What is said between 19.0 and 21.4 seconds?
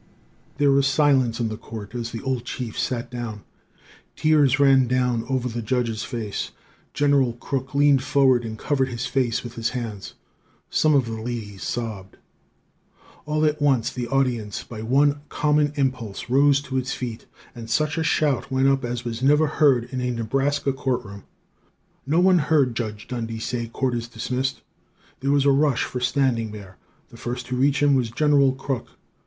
was never heard in a Nebraska court room.